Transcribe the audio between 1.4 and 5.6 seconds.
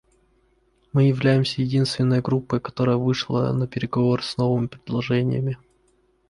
единственной группой, которая вышла на переговоры с новыми предложениями.